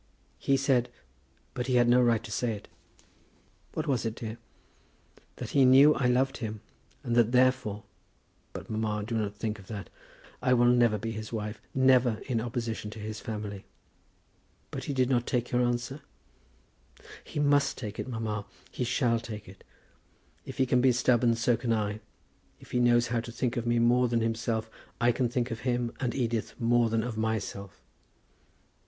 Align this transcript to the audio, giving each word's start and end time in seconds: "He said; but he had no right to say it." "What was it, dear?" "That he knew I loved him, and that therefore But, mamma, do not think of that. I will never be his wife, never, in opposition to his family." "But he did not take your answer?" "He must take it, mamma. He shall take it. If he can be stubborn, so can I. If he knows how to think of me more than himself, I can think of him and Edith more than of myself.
"He 0.39 0.57
said; 0.57 0.89
but 1.53 1.67
he 1.67 1.75
had 1.75 1.87
no 1.87 2.01
right 2.01 2.23
to 2.23 2.31
say 2.31 2.53
it." 2.53 2.67
"What 3.73 3.85
was 3.85 4.03
it, 4.03 4.15
dear?" 4.15 4.39
"That 5.35 5.51
he 5.51 5.63
knew 5.63 5.93
I 5.93 6.07
loved 6.07 6.37
him, 6.37 6.61
and 7.03 7.15
that 7.15 7.31
therefore 7.33 7.83
But, 8.51 8.67
mamma, 8.67 9.03
do 9.05 9.15
not 9.15 9.35
think 9.35 9.59
of 9.59 9.67
that. 9.67 9.91
I 10.41 10.55
will 10.55 10.65
never 10.65 10.97
be 10.97 11.11
his 11.11 11.31
wife, 11.31 11.61
never, 11.75 12.19
in 12.25 12.41
opposition 12.41 12.89
to 12.89 12.99
his 12.99 13.19
family." 13.19 13.63
"But 14.71 14.85
he 14.85 14.93
did 14.95 15.07
not 15.07 15.27
take 15.27 15.51
your 15.51 15.61
answer?" 15.61 16.01
"He 17.23 17.39
must 17.39 17.77
take 17.77 17.99
it, 17.99 18.07
mamma. 18.07 18.47
He 18.71 18.83
shall 18.83 19.19
take 19.19 19.47
it. 19.47 19.63
If 20.45 20.57
he 20.57 20.65
can 20.65 20.81
be 20.81 20.91
stubborn, 20.93 21.35
so 21.35 21.55
can 21.55 21.71
I. 21.73 21.99
If 22.59 22.71
he 22.71 22.79
knows 22.79 23.09
how 23.09 23.19
to 23.19 23.31
think 23.31 23.55
of 23.55 23.67
me 23.67 23.77
more 23.77 24.07
than 24.07 24.21
himself, 24.21 24.67
I 24.99 25.11
can 25.11 25.29
think 25.29 25.51
of 25.51 25.59
him 25.59 25.93
and 25.99 26.15
Edith 26.15 26.59
more 26.59 26.89
than 26.89 27.03
of 27.03 27.17
myself. 27.19 27.83